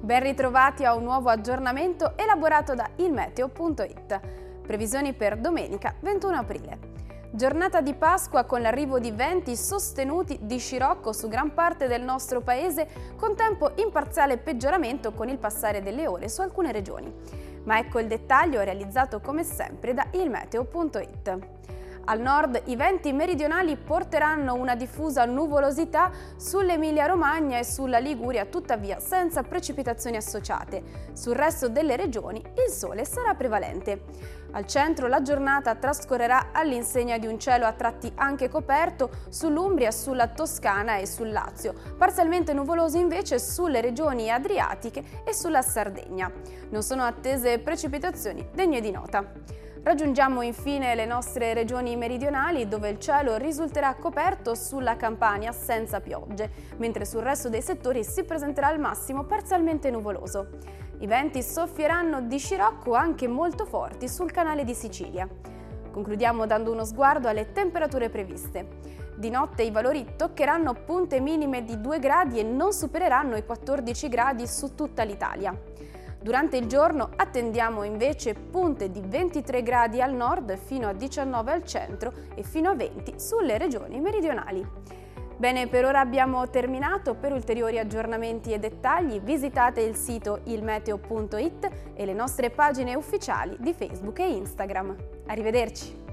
Ben 0.00 0.22
ritrovati 0.22 0.84
a 0.84 0.94
un 0.94 1.02
nuovo 1.02 1.30
aggiornamento 1.30 2.16
elaborato 2.16 2.74
da 2.74 2.88
ilmeteo.it. 2.96 4.20
Previsioni 4.66 5.12
per 5.14 5.38
domenica 5.38 5.94
21 6.00 6.36
aprile. 6.36 6.78
Giornata 7.30 7.80
di 7.80 7.92
Pasqua 7.94 8.44
con 8.44 8.62
l'arrivo 8.62 8.98
di 8.98 9.10
venti 9.10 9.56
sostenuti 9.56 10.38
di 10.42 10.58
scirocco 10.58 11.12
su 11.12 11.28
gran 11.28 11.52
parte 11.54 11.86
del 11.86 12.02
nostro 12.02 12.40
paese, 12.40 12.88
con 13.16 13.34
tempo 13.34 13.72
in 13.76 13.90
parziale 13.90 14.38
peggioramento 14.38 15.12
con 15.12 15.28
il 15.28 15.38
passare 15.38 15.82
delle 15.82 16.06
ore 16.06 16.28
su 16.28 16.40
alcune 16.40 16.72
regioni. 16.72 17.12
Ma 17.64 17.78
ecco 17.78 17.98
il 17.98 18.06
dettaglio 18.06 18.62
realizzato 18.62 19.20
come 19.20 19.42
sempre 19.42 19.92
da 19.92 20.06
ilmeteo.it. 20.12 21.38
Al 22.08 22.20
nord 22.20 22.62
i 22.66 22.76
venti 22.76 23.12
meridionali 23.12 23.76
porteranno 23.76 24.54
una 24.54 24.76
diffusa 24.76 25.24
nuvolosità 25.24 26.12
sull'Emilia-Romagna 26.36 27.58
e 27.58 27.64
sulla 27.64 27.98
Liguria, 27.98 28.44
tuttavia 28.44 29.00
senza 29.00 29.42
precipitazioni 29.42 30.16
associate. 30.16 31.10
Sul 31.14 31.34
resto 31.34 31.68
delle 31.68 31.96
regioni 31.96 32.38
il 32.38 32.72
sole 32.72 33.04
sarà 33.04 33.34
prevalente. 33.34 34.04
Al 34.52 34.66
centro 34.66 35.08
la 35.08 35.20
giornata 35.20 35.74
trascorrerà 35.74 36.50
all'insegna 36.52 37.18
di 37.18 37.26
un 37.26 37.40
cielo 37.40 37.66
a 37.66 37.72
tratti 37.72 38.12
anche 38.14 38.48
coperto 38.48 39.10
sull'Umbria, 39.28 39.90
sulla 39.90 40.28
Toscana 40.28 40.98
e 40.98 41.06
sul 41.06 41.32
Lazio, 41.32 41.74
parzialmente 41.98 42.52
nuvoloso 42.52 42.98
invece 42.98 43.40
sulle 43.40 43.80
regioni 43.80 44.30
adriatiche 44.30 45.02
e 45.24 45.34
sulla 45.34 45.60
Sardegna. 45.60 46.30
Non 46.70 46.84
sono 46.84 47.02
attese 47.02 47.58
precipitazioni 47.58 48.48
degne 48.54 48.80
di 48.80 48.92
nota. 48.92 49.64
Raggiungiamo 49.86 50.42
infine 50.42 50.96
le 50.96 51.06
nostre 51.06 51.54
regioni 51.54 51.94
meridionali 51.94 52.66
dove 52.66 52.88
il 52.88 52.98
cielo 52.98 53.36
risulterà 53.36 53.94
coperto 53.94 54.56
sulla 54.56 54.96
Campania 54.96 55.52
senza 55.52 56.00
piogge, 56.00 56.50
mentre 56.78 57.04
sul 57.04 57.20
resto 57.20 57.48
dei 57.48 57.62
settori 57.62 58.02
si 58.02 58.24
presenterà 58.24 58.66
al 58.66 58.80
massimo 58.80 59.22
parzialmente 59.22 59.88
nuvoloso. 59.92 60.48
I 60.98 61.06
venti 61.06 61.40
soffieranno 61.40 62.20
di 62.22 62.36
scirocco 62.36 62.94
anche 62.94 63.28
molto 63.28 63.64
forti 63.64 64.08
sul 64.08 64.32
canale 64.32 64.64
di 64.64 64.74
Sicilia. 64.74 65.28
Concludiamo 65.92 66.46
dando 66.46 66.72
uno 66.72 66.84
sguardo 66.84 67.28
alle 67.28 67.52
temperature 67.52 68.10
previste. 68.10 68.80
Di 69.14 69.30
notte 69.30 69.62
i 69.62 69.70
valori 69.70 70.16
toccheranno 70.16 70.74
punte 70.84 71.20
minime 71.20 71.62
di 71.62 71.80
2 71.80 72.00
gradi 72.00 72.40
e 72.40 72.42
non 72.42 72.72
supereranno 72.72 73.36
i 73.36 73.44
14 73.44 74.08
gradi 74.08 74.48
su 74.48 74.74
tutta 74.74 75.04
l'Italia. 75.04 75.56
Durante 76.20 76.56
il 76.56 76.66
giorno 76.66 77.10
attendiamo 77.14 77.84
invece 77.84 78.34
punte 78.34 78.90
di 78.90 79.00
23 79.00 79.62
gradi 79.62 80.00
al 80.00 80.14
nord 80.14 80.56
fino 80.56 80.88
a 80.88 80.92
19 80.92 81.52
al 81.52 81.64
centro 81.64 82.12
e 82.34 82.42
fino 82.42 82.70
a 82.70 82.74
20 82.74 83.14
sulle 83.18 83.58
regioni 83.58 84.00
meridionali. 84.00 84.66
Bene, 85.36 85.68
per 85.68 85.84
ora 85.84 86.00
abbiamo 86.00 86.48
terminato. 86.48 87.14
Per 87.14 87.30
ulteriori 87.30 87.78
aggiornamenti 87.78 88.52
e 88.52 88.58
dettagli 88.58 89.20
visitate 89.20 89.82
il 89.82 89.94
sito 89.94 90.40
ilmeteo.it 90.44 91.70
e 91.94 92.06
le 92.06 92.14
nostre 92.14 92.48
pagine 92.50 92.94
ufficiali 92.94 93.54
di 93.60 93.74
Facebook 93.74 94.18
e 94.18 94.30
Instagram. 94.30 94.96
Arrivederci! 95.26 96.05